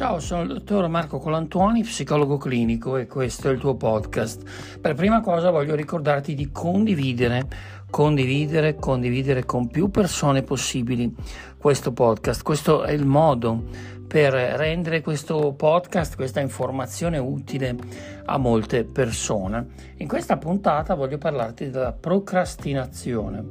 Ciao, 0.00 0.18
sono 0.18 0.40
il 0.40 0.48
dottor 0.48 0.88
Marco 0.88 1.18
Colantuoni, 1.18 1.82
psicologo 1.82 2.38
clinico 2.38 2.96
e 2.96 3.06
questo 3.06 3.50
è 3.50 3.52
il 3.52 3.58
tuo 3.58 3.74
podcast. 3.74 4.78
Per 4.80 4.94
prima 4.94 5.20
cosa 5.20 5.50
voglio 5.50 5.74
ricordarti 5.74 6.34
di 6.34 6.50
condividere, 6.50 7.46
condividere, 7.90 8.76
condividere 8.76 9.44
con 9.44 9.68
più 9.68 9.90
persone 9.90 10.42
possibili 10.42 11.14
questo 11.58 11.92
podcast. 11.92 12.42
Questo 12.42 12.84
è 12.84 12.92
il 12.92 13.04
modo 13.04 13.64
per 14.08 14.32
rendere 14.32 15.02
questo 15.02 15.52
podcast, 15.52 16.16
questa 16.16 16.40
informazione 16.40 17.18
utile 17.18 17.76
a 18.24 18.38
molte 18.38 18.84
persone. 18.84 19.66
In 19.96 20.08
questa 20.08 20.38
puntata 20.38 20.94
voglio 20.94 21.18
parlarti 21.18 21.68
della 21.68 21.92
procrastinazione. 21.92 23.44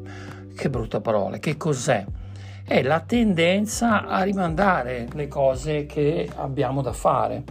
Che 0.55 0.69
brutta 0.71 0.99
parola, 0.99 1.37
che 1.37 1.57
cos'è? 1.57 2.03
È 2.69 2.83
la 2.83 2.99
tendenza 2.99 4.05
a 4.05 4.21
rimandare 4.21 5.07
le 5.13 5.27
cose 5.27 5.87
che 5.87 6.29
abbiamo 6.35 6.83
da 6.83 6.93
fare. 6.93 7.43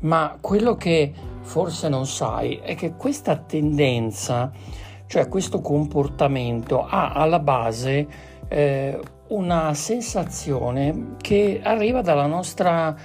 Ma 0.00 0.38
quello 0.40 0.74
che 0.74 1.12
forse 1.42 1.90
non 1.90 2.06
sai 2.06 2.60
è 2.62 2.74
che 2.74 2.94
questa 2.94 3.36
tendenza, 3.36 4.50
cioè 5.06 5.28
questo 5.28 5.60
comportamento, 5.60 6.82
ha 6.82 7.12
alla 7.12 7.40
base 7.40 8.06
eh, 8.48 8.98
una 9.28 9.74
sensazione 9.74 11.16
che 11.20 11.60
arriva 11.62 12.00
dalla 12.00 12.26
nostra 12.26 12.96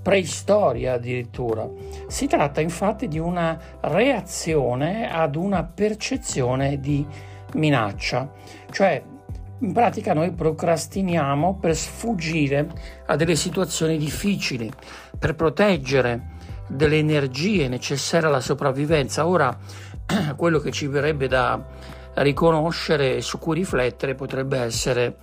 preistoria 0.00 0.92
addirittura. 0.92 1.68
Si 2.06 2.28
tratta 2.28 2.60
infatti 2.60 3.08
di 3.08 3.18
una 3.18 3.58
reazione 3.80 5.12
ad 5.12 5.34
una 5.34 5.64
percezione 5.64 6.78
di 6.78 7.04
minaccia, 7.54 8.30
cioè 8.70 9.02
in 9.60 9.72
pratica 9.72 10.14
noi 10.14 10.32
procrastiniamo 10.32 11.58
per 11.58 11.76
sfuggire 11.76 12.68
a 13.06 13.16
delle 13.16 13.36
situazioni 13.36 13.98
difficili, 13.98 14.70
per 15.18 15.34
proteggere 15.34 16.38
delle 16.66 16.98
energie 16.98 17.68
necessarie 17.68 18.28
alla 18.28 18.40
sopravvivenza. 18.40 19.26
Ora, 19.26 19.56
quello 20.36 20.58
che 20.60 20.70
ci 20.70 20.86
verrebbe 20.86 21.28
da 21.28 21.62
riconoscere 22.14 23.16
e 23.16 23.20
su 23.20 23.38
cui 23.38 23.56
riflettere 23.56 24.14
potrebbe 24.14 24.58
essere 24.58 25.16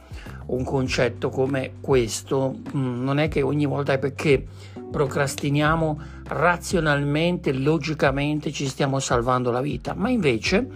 un 0.48 0.64
concetto 0.64 1.30
come 1.30 1.74
questo. 1.82 2.56
Mm, 2.76 3.04
non 3.04 3.20
è 3.20 3.28
che 3.28 3.42
ogni 3.42 3.66
volta 3.66 3.98
perché 3.98 4.46
procrastiniamo 4.90 6.02
razionalmente, 6.28 7.52
logicamente 7.54 8.52
ci 8.52 8.68
stiamo 8.68 9.00
salvando 9.00 9.52
la 9.52 9.62
vita, 9.62 9.94
ma 9.94 10.10
invece 10.10 10.68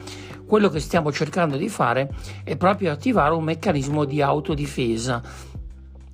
quello 0.45 0.69
che 0.69 0.79
stiamo 0.79 1.11
cercando 1.13 1.55
di 1.55 1.69
fare 1.69 2.09
è 2.43 2.57
proprio 2.57 2.91
attivare 2.91 3.33
un 3.33 3.43
meccanismo 3.43 4.03
di 4.03 4.21
autodifesa. 4.21 5.21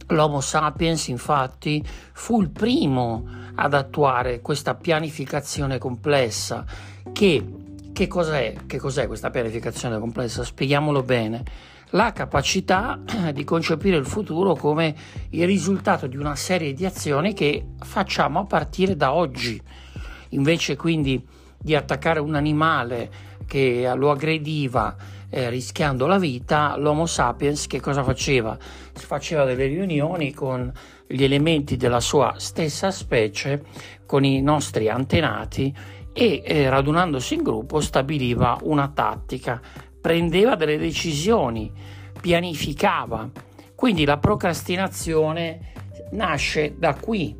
L'Homo 0.10 0.40
sapiens 0.40 1.08
infatti 1.08 1.84
fu 2.14 2.42
il 2.42 2.50
primo 2.50 3.26
ad 3.56 3.74
attuare 3.74 4.40
questa 4.42 4.76
pianificazione 4.76 5.80
complessa 5.80 6.64
che, 7.12 7.44
che, 7.98 8.06
cos'è, 8.06 8.54
che 8.68 8.78
cos'è 8.78 9.08
questa 9.08 9.32
pianificazione 9.32 9.98
complessa? 9.98 10.44
Spieghiamolo 10.44 11.02
bene 11.02 11.44
la 11.92 12.12
capacità 12.12 13.00
di 13.34 13.44
concepire 13.44 13.98
il 13.98 14.06
futuro 14.06 14.54
come 14.54 14.94
il 15.32 15.48
risultato 15.48 16.06
di 16.06 16.16
una 16.16 16.36
serie 16.36 16.74
di 16.74 16.86
azioni 16.86 17.34
che 17.34 17.70
facciamo 17.80 18.42
a 18.42 18.46
partire 18.46 18.96
da 18.96 19.14
oggi. 19.14 19.60
Invece 20.30 20.76
quindi 20.76 21.26
di 21.58 21.74
attaccare 21.74 22.20
un 22.20 22.36
animale 22.36 23.10
che 23.48 23.92
lo 23.96 24.12
aggrediva 24.12 24.96
eh, 25.32 25.50
rischiando 25.50 26.06
la 26.06 26.20
vita, 26.20 26.78
l'Homo 26.78 27.08
sapiens 27.08 27.66
che 27.66 27.80
cosa 27.80 28.04
faceva? 28.04 28.56
Faceva 28.94 29.44
delle 29.44 29.66
riunioni 29.66 30.34
con 30.34 30.72
gli 31.08 31.24
elementi 31.24 31.78
della 31.78 32.02
sua 32.02 32.36
stessa 32.38 32.92
specie, 32.92 33.64
con 34.06 34.24
i 34.24 34.42
nostri 34.42 34.88
antenati 34.88 35.74
e 36.20 36.42
eh, 36.44 36.68
radunandosi 36.68 37.36
in 37.36 37.44
gruppo 37.44 37.80
stabiliva 37.80 38.58
una 38.64 38.88
tattica, 38.88 39.62
prendeva 40.02 40.56
delle 40.56 40.80
decisioni, 40.80 41.72
pianificava. 42.20 43.30
Quindi 43.76 44.04
la 44.04 44.18
procrastinazione 44.18 45.60
nasce 46.14 46.74
da 46.76 46.96
qui, 46.96 47.38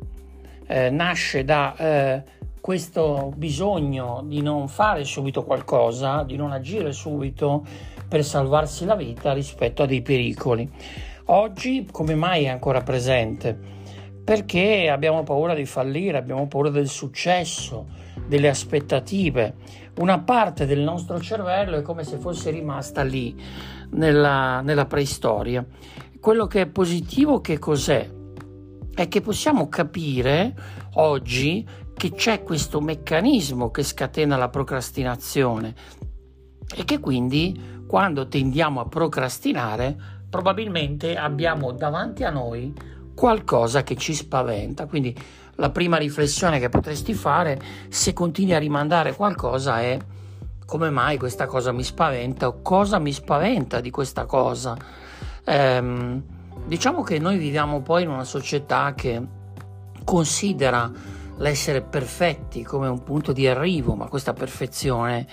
eh, 0.68 0.90
nasce 0.90 1.44
da 1.44 1.74
eh, 1.76 2.22
questo 2.60 3.32
bisogno 3.34 4.22
di 4.24 4.42
non 4.42 4.68
fare 4.68 5.02
subito 5.02 5.42
qualcosa, 5.42 6.22
di 6.22 6.36
non 6.36 6.52
agire 6.52 6.92
subito 6.92 7.66
per 8.08 8.24
salvarsi 8.24 8.84
la 8.84 8.94
vita 8.94 9.32
rispetto 9.32 9.82
a 9.82 9.86
dei 9.86 10.02
pericoli. 10.02 10.70
Oggi 11.30 11.84
come 11.90 12.14
mai 12.14 12.44
è 12.44 12.48
ancora 12.48 12.82
presente? 12.82 13.58
Perché 14.22 14.88
abbiamo 14.88 15.24
paura 15.24 15.54
di 15.54 15.64
fallire, 15.64 16.16
abbiamo 16.16 16.46
paura 16.46 16.70
del 16.70 16.88
successo, 16.88 18.06
delle 18.28 18.48
aspettative. 18.48 19.54
Una 19.98 20.20
parte 20.20 20.66
del 20.66 20.80
nostro 20.80 21.18
cervello 21.18 21.78
è 21.78 21.82
come 21.82 22.04
se 22.04 22.18
fosse 22.18 22.50
rimasta 22.50 23.02
lì 23.02 23.34
nella, 23.90 24.60
nella 24.60 24.86
preistoria. 24.86 25.66
Quello 26.20 26.46
che 26.46 26.62
è 26.62 26.66
positivo 26.66 27.40
che 27.40 27.58
cos'è? 27.58 28.08
È 28.94 29.08
che 29.08 29.20
possiamo 29.20 29.68
capire 29.68 30.54
oggi 30.94 31.66
che 31.94 32.12
c'è 32.12 32.42
questo 32.42 32.80
meccanismo 32.80 33.70
che 33.70 33.82
scatena 33.82 34.36
la 34.36 34.48
procrastinazione 34.48 35.74
e 36.76 36.84
che 36.84 37.00
quindi 37.00 37.82
quando 37.86 38.28
tendiamo 38.28 38.80
a 38.80 38.86
procrastinare 38.86 39.96
probabilmente 40.28 41.16
abbiamo 41.16 41.72
davanti 41.72 42.22
a 42.22 42.30
noi 42.30 42.72
qualcosa 43.14 43.82
che 43.82 43.96
ci 43.96 44.14
spaventa. 44.14 44.86
Quindi 44.86 45.16
la 45.58 45.70
prima 45.70 45.96
riflessione 45.96 46.60
che 46.60 46.68
potresti 46.68 47.14
fare 47.14 47.60
se 47.88 48.12
continui 48.12 48.54
a 48.54 48.58
rimandare 48.58 49.14
qualcosa 49.14 49.80
è 49.80 49.98
come 50.64 50.90
mai 50.90 51.18
questa 51.18 51.46
cosa 51.46 51.72
mi 51.72 51.82
spaventa 51.82 52.46
o 52.46 52.60
cosa 52.62 52.98
mi 52.98 53.12
spaventa 53.12 53.80
di 53.80 53.90
questa 53.90 54.24
cosa. 54.24 54.76
Ehm, 55.44 56.22
diciamo 56.66 57.02
che 57.02 57.18
noi 57.18 57.38
viviamo 57.38 57.80
poi 57.80 58.02
in 58.02 58.10
una 58.10 58.24
società 58.24 58.94
che 58.94 59.20
considera 60.04 60.90
l'essere 61.38 61.82
perfetti 61.82 62.62
come 62.62 62.86
un 62.86 63.02
punto 63.02 63.32
di 63.32 63.46
arrivo, 63.48 63.94
ma 63.94 64.06
questa 64.06 64.34
perfezione 64.34 65.26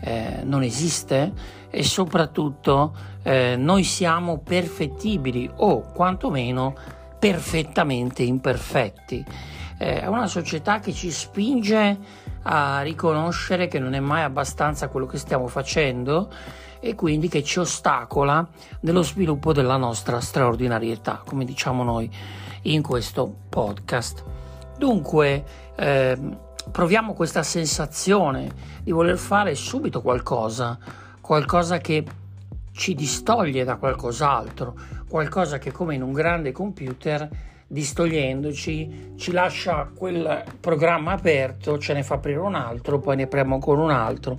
eh, 0.00 0.40
non 0.44 0.62
esiste 0.62 1.32
e 1.68 1.82
soprattutto 1.82 2.96
eh, 3.22 3.56
noi 3.56 3.82
siamo 3.82 4.38
perfettibili 4.38 5.50
o 5.56 5.80
quantomeno 5.92 6.74
perfettamente 7.18 8.22
imperfetti. 8.22 9.24
Eh, 9.78 10.00
è 10.00 10.06
una 10.06 10.26
società 10.26 10.80
che 10.80 10.92
ci 10.92 11.10
spinge 11.10 11.98
a 12.42 12.82
riconoscere 12.82 13.68
che 13.68 13.78
non 13.78 13.94
è 13.94 14.00
mai 14.00 14.22
abbastanza 14.22 14.88
quello 14.88 15.06
che 15.06 15.18
stiamo 15.18 15.46
facendo 15.46 16.30
e 16.80 16.94
quindi 16.94 17.28
che 17.28 17.42
ci 17.42 17.58
ostacola 17.58 18.46
nello 18.80 19.02
sviluppo 19.02 19.52
della 19.52 19.76
nostra 19.76 20.20
straordinarietà, 20.20 21.22
come 21.24 21.44
diciamo 21.44 21.82
noi 21.82 22.10
in 22.62 22.82
questo 22.82 23.34
podcast. 23.48 24.24
Dunque, 24.76 25.44
eh, 25.76 26.18
proviamo 26.70 27.14
questa 27.14 27.42
sensazione 27.42 28.50
di 28.82 28.92
voler 28.92 29.18
fare 29.18 29.54
subito 29.54 30.02
qualcosa, 30.02 30.78
qualcosa 31.20 31.78
che 31.78 32.04
ci 32.72 32.94
distoglie 32.94 33.64
da 33.64 33.76
qualcos'altro, 33.76 34.74
qualcosa 35.08 35.58
che 35.58 35.72
come 35.72 35.94
in 35.94 36.02
un 36.02 36.12
grande 36.12 36.52
computer, 36.52 37.28
distogliendoci, 37.70 39.12
ci 39.16 39.30
lascia 39.30 39.90
quel 39.94 40.42
programma 40.58 41.12
aperto, 41.12 41.78
ce 41.78 41.92
ne 41.92 42.02
fa 42.02 42.14
aprire 42.14 42.38
un 42.38 42.54
altro, 42.54 42.98
poi 42.98 43.16
ne 43.16 43.24
apriamo 43.24 43.54
ancora 43.54 43.82
un 43.82 43.90
altro. 43.90 44.38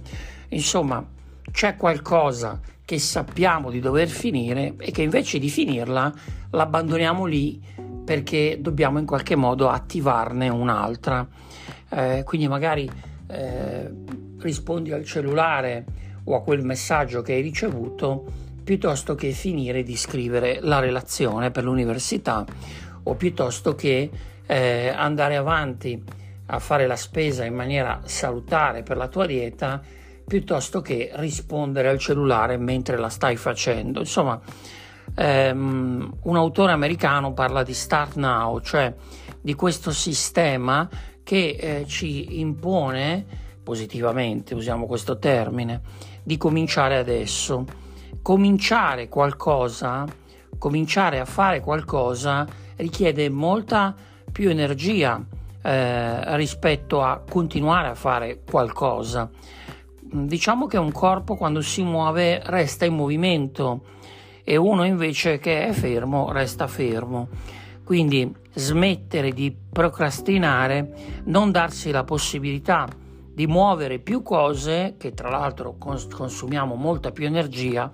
Insomma, 0.50 1.06
c'è 1.52 1.76
qualcosa 1.76 2.60
che 2.84 2.98
sappiamo 2.98 3.70
di 3.70 3.80
dover 3.80 4.08
finire 4.08 4.74
e 4.80 4.92
che 4.92 5.04
invece 5.04 5.38
di 5.38 5.50
finirla 5.50 6.12
l'abbandoniamo 6.50 7.26
lì 7.26 7.62
perché 8.04 8.58
dobbiamo 8.60 8.98
in 8.98 9.06
qualche 9.06 9.36
modo 9.36 9.70
attivarne 9.70 10.50
un'altra. 10.50 11.28
Eh, 11.92 12.24
quindi 12.26 12.48
magari 12.48 12.90
eh, 13.28 13.92
rispondi 14.40 14.92
al 14.92 15.06
cellulare 15.06 15.86
o 16.24 16.36
a 16.36 16.42
quel 16.42 16.64
messaggio 16.64 17.22
che 17.22 17.34
hai 17.34 17.42
ricevuto 17.42 18.26
piuttosto 18.64 19.14
che 19.14 19.32
finire 19.32 19.84
di 19.84 19.96
scrivere 19.96 20.60
la 20.62 20.80
relazione 20.80 21.52
per 21.52 21.64
l'università 21.64 22.46
o 23.04 23.16
piuttosto 23.16 23.76
che 23.76 24.10
eh, 24.46 24.88
andare 24.90 25.36
avanti 25.36 26.04
a 26.48 26.60
fare 26.60 26.88
la 26.88 26.96
spesa 26.96 27.46
in 27.46 27.54
maniera 27.54 28.02
salutare 28.06 28.84
per 28.84 28.98
la 28.98 29.08
tua 29.08 29.26
dieta 29.26 29.82
piuttosto 30.26 30.82
che 30.82 31.12
rispondere 31.16 31.90
al 31.90 31.98
cellulare 31.98 32.58
mentre 32.58 32.98
la 32.98 33.10
stai 33.10 33.36
facendo. 33.36 34.00
Insomma, 34.00 34.40
ehm, 35.16 36.18
un 36.24 36.36
autore 36.36 36.72
americano 36.72 37.34
parla 37.34 37.64
di 37.64 37.74
Start 37.74 38.16
Now, 38.16 38.62
cioè 38.62 38.94
di 39.42 39.54
questo 39.56 39.92
sistema 39.92 40.88
che 41.24 41.58
eh, 41.60 41.86
ci 41.88 42.40
impone, 42.40 43.26
positivamente 43.64 44.54
usiamo 44.54 44.86
questo 44.86 45.18
termine, 45.18 45.82
di 46.24 46.38
cominciare 46.38 46.98
adesso. 46.98 47.66
Cominciare 48.22 49.10
qualcosa, 49.10 50.06
cominciare 50.58 51.20
a 51.20 51.26
fare 51.26 51.62
qualcosa 51.62 52.48
richiede 52.76 53.30
molta 53.30 53.96
più 54.32 54.50
energia 54.50 55.24
eh, 55.62 56.36
rispetto 56.38 57.02
a 57.02 57.22
continuare 57.30 57.90
a 57.90 57.96
fare 57.96 58.42
qualcosa. 58.50 59.30
Diciamo 60.02 60.66
che 60.66 60.78
un 60.78 60.92
corpo 60.92 61.36
quando 61.36 61.62
si 61.62 61.84
muove 61.84 62.42
resta 62.46 62.86
in 62.86 62.96
movimento 62.96 63.84
e 64.44 64.56
uno 64.56 64.84
invece 64.84 65.38
che 65.38 65.68
è 65.68 65.72
fermo 65.74 66.32
resta 66.32 66.68
fermo. 66.68 67.28
Quindi 67.84 68.34
smettere 68.54 69.32
di 69.32 69.56
procrastinare, 69.72 71.22
non 71.26 71.52
darsi 71.52 71.92
la 71.92 72.04
possibilità 72.04 72.88
di 73.34 73.48
muovere 73.48 74.00
più 74.00 74.22
cose, 74.22 74.96
che 74.98 75.14
tra 75.14 75.30
l'altro 75.30 75.78
consumiamo 75.78 76.76
molta 76.76 77.12
più 77.12 77.26
energia, 77.26 77.92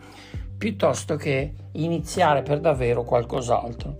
piuttosto 0.58 1.16
che 1.16 1.54
iniziare 1.74 2.42
per 2.42 2.60
davvero 2.60 3.04
qualcos'altro. 3.04 3.96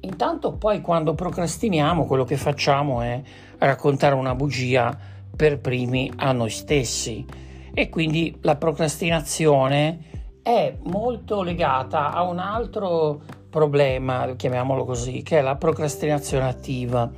Intanto 0.00 0.54
poi 0.54 0.80
quando 0.80 1.14
procrastiniamo 1.14 2.06
quello 2.06 2.24
che 2.24 2.36
facciamo 2.36 3.02
è 3.02 3.20
raccontare 3.58 4.14
una 4.14 4.34
bugia 4.34 4.96
per 5.34 5.60
primi 5.60 6.10
a 6.16 6.32
noi 6.32 6.50
stessi 6.50 7.24
e 7.72 7.88
quindi 7.88 8.36
la 8.42 8.56
procrastinazione 8.56 10.08
è 10.42 10.76
molto 10.84 11.42
legata 11.42 12.12
a 12.12 12.22
un 12.22 12.38
altro 12.38 13.20
problema, 13.50 14.34
chiamiamolo 14.36 14.84
così, 14.84 15.22
che 15.22 15.38
è 15.38 15.42
la 15.42 15.56
procrastinazione 15.56 16.48
attiva, 16.48 17.10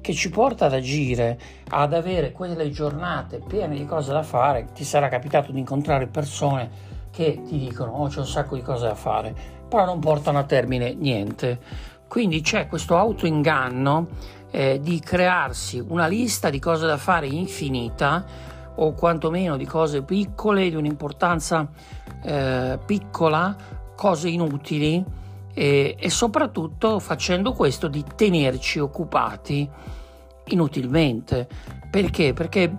che 0.00 0.12
ci 0.12 0.30
porta 0.30 0.66
ad 0.66 0.74
agire, 0.74 1.38
ad 1.68 1.92
avere 1.92 2.30
quelle 2.32 2.70
giornate 2.70 3.40
piene 3.46 3.76
di 3.76 3.84
cose 3.84 4.12
da 4.12 4.22
fare. 4.22 4.68
Ti 4.72 4.84
sarà 4.84 5.08
capitato 5.08 5.50
di 5.50 5.58
incontrare 5.58 6.06
persone 6.06 6.96
che 7.18 7.42
ti 7.44 7.58
dicono 7.58 7.90
oh 7.90 8.06
c'è 8.06 8.20
un 8.20 8.28
sacco 8.28 8.54
di 8.54 8.62
cose 8.62 8.86
da 8.86 8.94
fare, 8.94 9.34
però 9.68 9.84
non 9.84 9.98
portano 9.98 10.38
a 10.38 10.44
termine 10.44 10.94
niente. 10.94 11.58
Quindi 12.06 12.42
c'è 12.42 12.68
questo 12.68 12.96
autoinganno 12.96 14.06
eh, 14.52 14.78
di 14.80 15.00
crearsi 15.00 15.84
una 15.84 16.06
lista 16.06 16.48
di 16.48 16.60
cose 16.60 16.86
da 16.86 16.96
fare 16.96 17.26
infinita 17.26 18.24
o 18.76 18.92
quantomeno 18.92 19.56
di 19.56 19.66
cose 19.66 20.02
piccole, 20.02 20.70
di 20.70 20.76
un'importanza 20.76 21.68
eh, 22.22 22.78
piccola, 22.86 23.56
cose 23.96 24.28
inutili 24.28 25.04
e, 25.52 25.96
e 25.98 26.10
soprattutto 26.10 27.00
facendo 27.00 27.52
questo 27.52 27.88
di 27.88 28.04
tenerci 28.14 28.78
occupati 28.78 29.68
inutilmente. 30.44 31.48
Perché? 31.90 32.32
Perché 32.32 32.72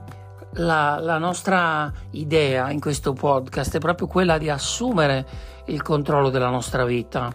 la, 0.54 1.00
la, 1.00 1.18
nostra 1.18 1.92
idea 2.12 2.72
in 2.72 2.80
questo 2.80 3.14
podcast 3.14 3.76
è 3.76 3.80
proprio 3.80 4.08
quella 4.08 4.38
di 4.38 4.50
assumere 4.50 5.26
il 5.66 5.82
controllo 5.82 6.30
della 6.30 6.50
nostra 6.50 6.86
vita 6.86 7.34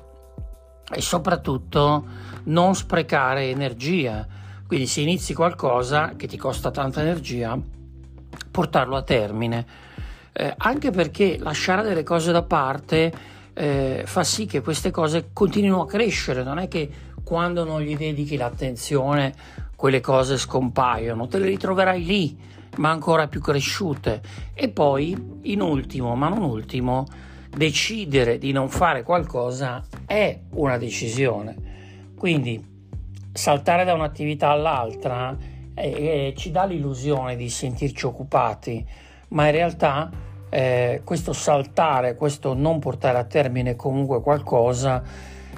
e 0.92 1.00
soprattutto 1.00 2.04
non 2.44 2.74
sprecare 2.74 3.48
energia. 3.50 4.26
Quindi 4.66 4.86
se 4.86 5.00
inizi 5.00 5.34
qualcosa 5.34 6.14
che 6.16 6.26
ti 6.26 6.36
costa 6.36 6.70
tanta 6.70 7.00
energia, 7.00 7.58
portarlo 8.50 8.96
a 8.96 9.02
termine. 9.02 9.66
Eh, 10.32 10.52
anche 10.56 10.90
perché 10.90 11.38
lasciare 11.38 11.82
delle 11.82 12.02
cose 12.02 12.32
da 12.32 12.42
parte 12.42 13.12
eh, 13.54 14.02
fa 14.04 14.24
sì 14.24 14.46
che 14.46 14.62
queste 14.62 14.90
cose 14.90 15.30
continuino 15.32 15.82
a 15.82 15.86
crescere, 15.86 16.42
non 16.42 16.58
è 16.58 16.66
che 16.66 16.90
quando 17.22 17.64
non 17.64 17.80
gli 17.80 17.96
dedichi 17.96 18.36
l'attenzione 18.36 19.32
quelle 19.76 20.00
cose 20.00 20.36
scompaiono, 20.36 21.28
te 21.28 21.38
le 21.38 21.46
ritroverai 21.46 22.04
lì, 22.04 22.38
ma 22.76 22.90
ancora 22.90 23.28
più 23.28 23.40
cresciute. 23.40 24.20
E 24.54 24.68
poi, 24.68 25.40
in 25.42 25.60
ultimo, 25.60 26.14
ma 26.14 26.28
non 26.28 26.42
ultimo, 26.42 27.06
decidere 27.56 28.38
di 28.38 28.52
non 28.52 28.68
fare 28.68 29.02
qualcosa 29.02 29.84
è 30.06 30.38
una 30.50 30.76
decisione. 30.76 32.12
Quindi 32.16 32.72
saltare 33.32 33.84
da 33.84 33.94
un'attività 33.94 34.50
all'altra 34.50 35.36
eh, 35.74 35.88
eh, 35.88 36.34
ci 36.36 36.50
dà 36.50 36.64
l'illusione 36.64 37.36
di 37.36 37.48
sentirci 37.48 38.06
occupati, 38.06 38.84
ma 39.28 39.46
in 39.46 39.52
realtà 39.52 40.10
eh, 40.48 41.00
questo 41.04 41.32
saltare, 41.32 42.14
questo 42.14 42.54
non 42.54 42.78
portare 42.78 43.18
a 43.18 43.24
termine 43.24 43.74
comunque 43.74 44.20
qualcosa, 44.20 45.02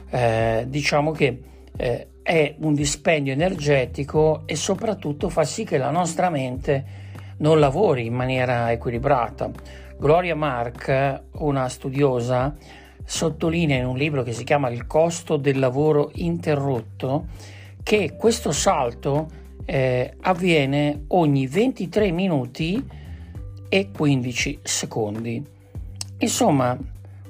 eh, 0.09 0.65
diciamo 0.69 1.13
che 1.13 1.43
eh, 1.77 2.09
è 2.23 2.57
un 2.61 2.75
dispendio 2.75 3.33
energetico 3.33 4.43
e 4.47 4.57
soprattutto 4.57 5.29
fa 5.29 5.45
sì 5.45 5.65
che 5.65 5.79
la 5.79 5.91
nostra 5.91 6.31
mente 6.31 7.05
non 7.39 7.59
lavori 7.59 8.07
in 8.07 8.15
maniera 8.15 8.71
equilibrata. 8.73 9.51
Gloria 9.99 10.35
Mark, 10.35 11.23
una 11.39 11.69
studiosa, 11.69 12.55
sottolinea 13.05 13.79
in 13.79 13.87
un 13.87 13.97
libro 13.97 14.23
che 14.23 14.33
si 14.33 14.45
chiama 14.45 14.69
Il 14.69 14.87
costo 14.87 15.37
del 15.37 15.59
lavoro 15.59 16.11
interrotto 16.15 17.27
che 17.83 18.17
questo 18.17 18.51
salto 18.51 19.29
eh, 19.65 20.15
avviene 20.23 21.05
ogni 21.09 21.47
23 21.47 22.11
minuti 22.11 22.85
e 23.69 23.91
15 23.93 24.61
secondi. 24.63 25.45
Insomma, 26.19 26.77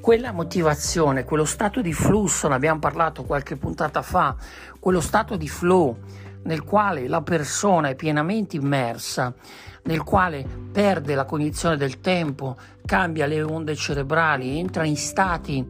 quella 0.01 0.33
motivazione, 0.33 1.25
quello 1.25 1.45
stato 1.45 1.83
di 1.83 1.93
flusso, 1.93 2.49
ne 2.49 2.55
abbiamo 2.55 2.79
parlato 2.79 3.25
qualche 3.25 3.57
puntata 3.57 4.03
fa, 4.03 4.37
quello 4.79 5.01
stato 5.01 5.37
di 5.37 5.49
flow 5.49 5.97
nel 6.47 6.65
quale 6.65 7.09
la 7.09 7.23
persona 7.23 7.89
è 7.89 7.95
pienamente 7.95 8.57
immersa, 8.57 9.35
nel 9.83 10.03
quale 10.03 10.47
perde 10.73 11.15
la 11.15 11.25
cognizione 11.25 11.77
del 11.77 12.01
tempo, 12.01 12.57
cambia 12.85 13.27
le 13.27 13.43
onde 13.43 13.75
cerebrali, 13.75 14.59
entra 14.59 14.85
in 14.85 14.97
stati 14.97 15.65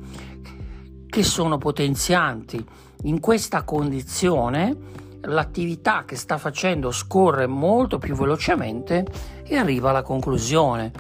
che 1.08 1.22
sono 1.22 1.58
potenzianti. 1.58 2.64
In 3.02 3.20
questa 3.20 3.62
condizione 3.62 4.76
l'attività 5.22 6.04
che 6.04 6.16
sta 6.16 6.38
facendo 6.38 6.90
scorre 6.90 7.46
molto 7.46 7.98
più 7.98 8.14
velocemente 8.14 9.06
e 9.44 9.56
arriva 9.56 9.90
alla 9.90 10.02
conclusione. 10.02 10.92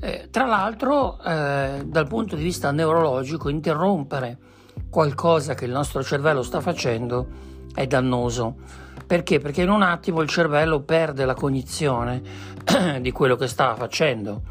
Eh, 0.00 0.28
tra 0.30 0.46
l'altro, 0.46 1.20
eh, 1.22 1.82
dal 1.84 2.06
punto 2.06 2.36
di 2.36 2.42
vista 2.42 2.70
neurologico, 2.70 3.48
interrompere 3.48 4.38
qualcosa 4.90 5.54
che 5.54 5.64
il 5.64 5.72
nostro 5.72 6.02
cervello 6.02 6.42
sta 6.42 6.60
facendo 6.60 7.26
è 7.74 7.86
dannoso. 7.86 8.56
Perché? 9.08 9.38
Perché 9.38 9.62
in 9.62 9.70
un 9.70 9.80
attimo 9.80 10.20
il 10.20 10.28
cervello 10.28 10.80
perde 10.80 11.24
la 11.24 11.32
cognizione 11.32 12.20
di 13.00 13.10
quello 13.10 13.36
che 13.36 13.46
stava 13.46 13.74
facendo. 13.74 14.42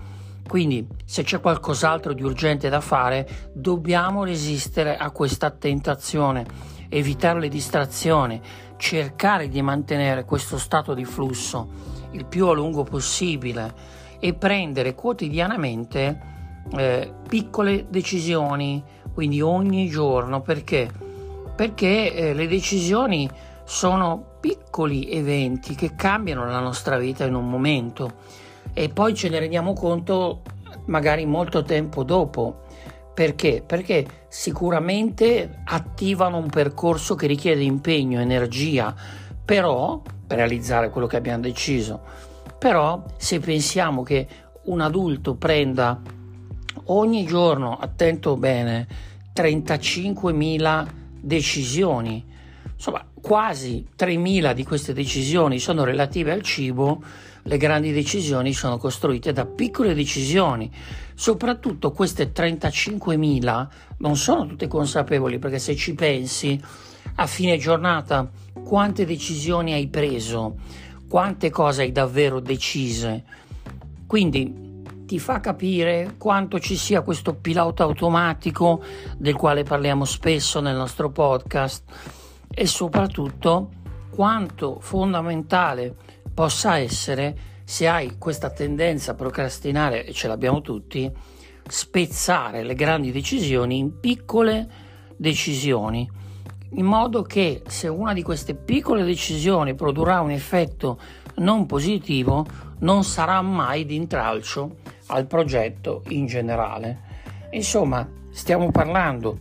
Quindi, 0.47 0.87
se 1.05 1.21
c'è 1.21 1.39
qualcos'altro 1.39 2.11
di 2.11 2.23
urgente 2.23 2.67
da 2.67 2.81
fare, 2.81 3.51
dobbiamo 3.53 4.23
resistere 4.23 4.97
a 4.97 5.11
questa 5.11 5.51
tentazione, 5.51 6.43
evitare 6.89 7.39
le 7.39 7.49
distrazioni, 7.49 8.41
cercare 8.77 9.47
di 9.47 9.61
mantenere 9.61 10.25
questo 10.25 10.57
stato 10.57 10.95
di 10.95 11.05
flusso 11.05 11.69
il 12.13 12.25
più 12.25 12.47
a 12.47 12.53
lungo 12.53 12.83
possibile 12.83 13.71
e 14.19 14.33
prendere 14.33 14.95
quotidianamente 14.95 16.19
eh, 16.75 17.13
piccole 17.27 17.85
decisioni, 17.89 18.83
quindi 19.13 19.39
ogni 19.39 19.87
giorno, 19.87 20.41
perché? 20.41 20.89
Perché 21.55 22.11
eh, 22.11 22.33
le 22.33 22.47
decisioni 22.47 23.29
sono 23.65 24.26
piccoli 24.39 25.11
eventi 25.11 25.75
che 25.75 25.95
cambiano 25.95 26.45
la 26.45 26.59
nostra 26.59 26.97
vita 26.97 27.25
in 27.25 27.35
un 27.35 27.49
momento 27.49 28.13
e 28.73 28.89
poi 28.89 29.13
ce 29.13 29.29
ne 29.29 29.39
rendiamo 29.39 29.73
conto 29.73 30.41
magari 30.85 31.25
molto 31.25 31.63
tempo 31.63 32.03
dopo. 32.03 32.63
Perché? 33.13 33.63
Perché 33.65 34.25
sicuramente 34.27 35.61
attivano 35.65 36.37
un 36.37 36.49
percorso 36.49 37.15
che 37.15 37.25
richiede 37.25 37.63
impegno, 37.63 38.19
energia, 38.19 38.93
però 39.43 40.01
per 40.27 40.37
realizzare 40.37 40.89
quello 40.89 41.07
che 41.07 41.17
abbiamo 41.17 41.41
deciso 41.41 42.25
però 42.57 43.03
se 43.17 43.39
pensiamo 43.39 44.03
che 44.03 44.27
un 44.63 44.81
adulto 44.81 45.35
prenda 45.35 46.01
ogni 46.85 47.25
giorno, 47.25 47.77
attento 47.77 48.35
bene, 48.35 48.87
35.000 49.33 50.87
decisioni, 51.21 52.25
insomma 52.73 53.05
quasi 53.21 53.85
3.000 53.97 54.53
di 54.53 54.63
queste 54.63 54.93
decisioni 54.93 55.59
sono 55.59 55.83
relative 55.83 56.31
al 56.31 56.41
cibo, 56.41 57.01
le 57.43 57.57
grandi 57.57 57.91
decisioni 57.91 58.53
sono 58.53 58.77
costruite 58.77 59.31
da 59.31 59.45
piccole 59.45 59.93
decisioni. 59.93 60.71
Soprattutto 61.15 61.91
queste 61.91 62.31
35.000 62.31 63.67
non 63.99 64.15
sono 64.15 64.45
tutte 64.45 64.67
consapevoli 64.67 65.39
perché 65.39 65.59
se 65.59 65.75
ci 65.75 65.93
pensi 65.93 66.59
a 67.15 67.25
fine 67.25 67.57
giornata 67.57 68.29
quante 68.63 69.05
decisioni 69.05 69.73
hai 69.73 69.87
preso? 69.87 70.55
quante 71.07 71.49
cose 71.49 71.83
hai 71.83 71.91
davvero 71.91 72.39
decise. 72.39 73.23
Quindi 74.05 74.65
ti 75.05 75.19
fa 75.19 75.39
capire 75.39 76.15
quanto 76.17 76.59
ci 76.59 76.75
sia 76.75 77.01
questo 77.01 77.33
pilota 77.33 77.83
automatico 77.83 78.83
del 79.17 79.35
quale 79.35 79.63
parliamo 79.63 80.03
spesso 80.03 80.59
nel 80.59 80.75
nostro 80.75 81.09
podcast 81.09 81.83
e 82.49 82.65
soprattutto 82.65 83.71
quanto 84.09 84.79
fondamentale 84.79 85.95
possa 86.33 86.77
essere 86.77 87.35
se 87.63 87.87
hai 87.87 88.17
questa 88.17 88.49
tendenza 88.49 89.11
a 89.11 89.15
procrastinare, 89.15 90.05
e 90.05 90.13
ce 90.13 90.27
l'abbiamo 90.27 90.61
tutti, 90.61 91.11
spezzare 91.67 92.63
le 92.63 92.75
grandi 92.75 93.11
decisioni 93.11 93.77
in 93.77 93.99
piccole 93.99 94.69
decisioni 95.17 96.09
in 96.71 96.85
modo 96.85 97.21
che 97.21 97.61
se 97.67 97.87
una 97.87 98.13
di 98.13 98.21
queste 98.21 98.53
piccole 98.53 99.05
decisioni 99.05 99.73
produrrà 99.73 100.19
un 100.19 100.31
effetto 100.31 100.99
non 101.35 101.65
positivo, 101.65 102.45
non 102.79 103.03
sarà 103.03 103.41
mai 103.41 103.85
di 103.85 103.95
intralcio 103.95 104.77
al 105.07 105.27
progetto 105.27 106.03
in 106.09 106.25
generale. 106.25 106.99
Insomma, 107.51 108.07
stiamo 108.31 108.69
parlando 108.71 109.39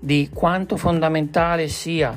di 0.00 0.30
quanto 0.32 0.76
fondamentale 0.76 1.68
sia 1.68 2.12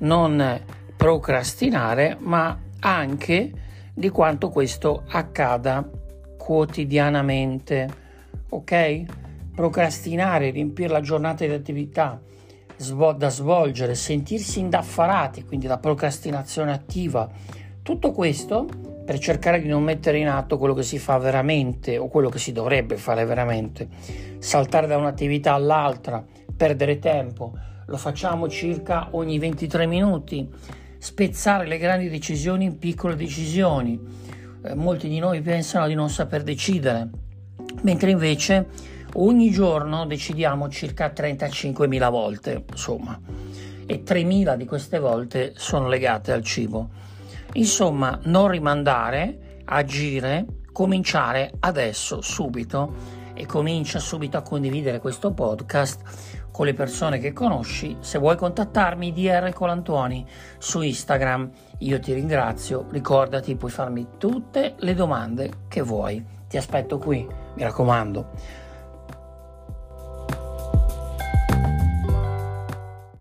non 0.00 0.60
procrastinare, 0.96 2.16
ma 2.20 2.58
anche 2.80 3.52
di 3.94 4.08
quanto 4.10 4.50
questo 4.50 5.04
accada 5.08 5.88
quotidianamente. 6.36 7.88
Ok? 8.50 9.04
Procrastinare, 9.54 10.50
riempire 10.50 10.88
la 10.88 11.00
giornata 11.00 11.44
di 11.44 11.52
attività 11.52 12.20
da 13.16 13.28
svolgere, 13.28 13.94
sentirsi 13.94 14.58
indaffarati, 14.58 15.44
quindi 15.44 15.66
la 15.66 15.76
procrastinazione 15.76 16.72
attiva, 16.72 17.28
tutto 17.82 18.10
questo 18.12 18.66
per 19.04 19.18
cercare 19.18 19.60
di 19.60 19.68
non 19.68 19.82
mettere 19.82 20.18
in 20.18 20.28
atto 20.28 20.56
quello 20.56 20.72
che 20.72 20.82
si 20.82 20.98
fa 20.98 21.18
veramente 21.18 21.98
o 21.98 22.08
quello 22.08 22.28
che 22.28 22.38
si 22.38 22.52
dovrebbe 22.52 22.96
fare 22.96 23.24
veramente, 23.26 23.88
saltare 24.38 24.86
da 24.86 24.96
un'attività 24.96 25.52
all'altra, 25.52 26.24
perdere 26.56 26.98
tempo, 26.98 27.52
lo 27.90 27.96
facciamo 27.96 28.48
circa 28.48 29.08
ogni 29.12 29.40
23 29.40 29.84
minuti, 29.84 30.48
spezzare 30.96 31.66
le 31.66 31.76
grandi 31.76 32.08
decisioni 32.08 32.64
in 32.64 32.78
piccole 32.78 33.16
decisioni. 33.16 34.00
Eh, 34.62 34.74
molti 34.76 35.08
di 35.08 35.18
noi 35.18 35.40
pensano 35.40 35.88
di 35.88 35.94
non 35.94 36.08
saper 36.08 36.44
decidere, 36.44 37.10
mentre 37.82 38.12
invece 38.12 38.68
ogni 39.14 39.50
giorno 39.50 40.06
decidiamo 40.06 40.68
circa 40.68 41.12
35.000 41.12 42.10
volte, 42.10 42.64
insomma, 42.70 43.20
e 43.86 44.02
3.000 44.04 44.56
di 44.56 44.66
queste 44.66 45.00
volte 45.00 45.54
sono 45.56 45.88
legate 45.88 46.30
al 46.30 46.44
cibo. 46.44 46.90
Insomma, 47.54 48.16
non 48.22 48.46
rimandare, 48.46 49.62
agire, 49.64 50.46
cominciare 50.70 51.50
adesso, 51.58 52.20
subito, 52.20 53.18
e 53.40 53.46
comincia 53.46 53.98
subito 53.98 54.36
a 54.36 54.42
condividere 54.42 54.98
questo 54.98 55.32
podcast 55.32 56.48
con 56.50 56.66
le 56.66 56.74
persone 56.74 57.18
che 57.18 57.32
conosci. 57.32 57.96
Se 58.00 58.18
vuoi 58.18 58.36
contattarmi, 58.36 59.14
DR 59.14 59.50
Colantuoni 59.54 60.26
su 60.58 60.82
Instagram. 60.82 61.50
Io 61.78 61.98
ti 62.00 62.12
ringrazio, 62.12 62.84
ricordati, 62.90 63.56
puoi 63.56 63.70
farmi 63.70 64.06
tutte 64.18 64.74
le 64.76 64.94
domande 64.94 65.50
che 65.68 65.80
vuoi. 65.80 66.22
Ti 66.46 66.58
aspetto 66.58 66.98
qui, 66.98 67.26
mi 67.54 67.62
raccomando 67.62 68.68